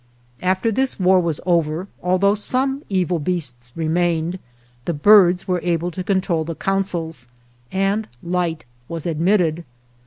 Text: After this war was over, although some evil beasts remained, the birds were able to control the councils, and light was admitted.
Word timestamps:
After 0.41 0.71
this 0.71 0.99
war 0.99 1.19
was 1.19 1.39
over, 1.45 1.87
although 2.01 2.33
some 2.33 2.81
evil 2.89 3.19
beasts 3.19 3.71
remained, 3.75 4.39
the 4.85 4.95
birds 4.95 5.47
were 5.47 5.61
able 5.61 5.91
to 5.91 6.03
control 6.03 6.43
the 6.43 6.55
councils, 6.55 7.27
and 7.71 8.07
light 8.23 8.65
was 8.87 9.05
admitted. 9.05 9.63